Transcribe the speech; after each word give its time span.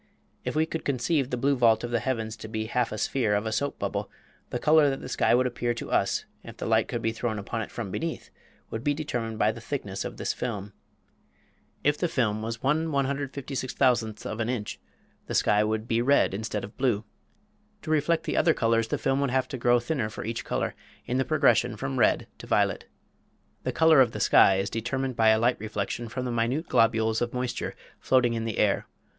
If 0.43 0.55
we 0.55 0.65
could 0.65 0.83
conceive 0.83 1.29
the 1.29 1.37
blue 1.37 1.55
vault 1.55 1.83
of 1.83 1.91
the 1.91 1.99
heavens 1.99 2.35
to 2.37 2.47
be 2.47 2.65
half 2.65 2.91
a 2.91 2.97
sphere 2.97 3.35
of 3.35 3.45
a 3.45 3.51
soap 3.51 3.77
bubble, 3.77 4.09
the 4.49 4.57
color 4.57 4.89
that 4.89 4.99
the 4.99 5.07
sky 5.07 5.35
would 5.35 5.45
appear 5.45 5.75
to 5.75 5.91
us 5.91 6.25
(if 6.43 6.57
the 6.57 6.65
light 6.65 6.87
could 6.87 7.03
be 7.03 7.11
thrown 7.11 7.37
upon 7.37 7.61
it 7.61 7.69
from 7.69 7.91
beneath) 7.91 8.31
would 8.71 8.83
be 8.83 8.95
determined 8.95 9.37
by 9.37 9.51
the 9.51 9.61
thickness 9.61 10.03
of 10.03 10.17
this 10.17 10.33
film. 10.33 10.73
If 11.83 11.99
the 11.99 12.07
film 12.07 12.41
was 12.41 12.63
1 12.63 12.91
156,000 12.91 14.25
of 14.25 14.39
an 14.39 14.49
inch 14.49 14.79
the 15.27 15.35
sky 15.35 15.63
would 15.63 15.87
be 15.87 16.01
red 16.01 16.33
instead 16.33 16.63
of 16.63 16.77
blue. 16.77 17.03
To 17.83 17.91
reflect 17.91 18.23
the 18.23 18.37
other 18.37 18.55
colors 18.55 18.87
the 18.87 18.97
film 18.97 19.21
would 19.21 19.29
have 19.29 19.47
to 19.49 19.57
grow 19.59 19.79
thinner 19.79 20.09
for 20.09 20.25
each 20.25 20.43
color, 20.43 20.73
in 21.05 21.19
the 21.19 21.25
progression 21.25 21.77
from 21.77 21.99
red 21.99 22.25
to 22.39 22.47
violet. 22.47 22.85
The 23.65 23.71
color 23.71 24.01
of 24.01 24.13
the 24.13 24.19
sky 24.19 24.55
is 24.55 24.71
determined 24.71 25.15
by 25.15 25.29
a 25.29 25.37
light 25.37 25.59
reflection 25.59 26.09
from 26.09 26.25
minute 26.33 26.67
globules 26.69 27.21
of 27.21 27.35
moisture 27.35 27.75
floating 27.99 28.33
in 28.33 28.45
the 28.45 28.57
air. 28.57 28.87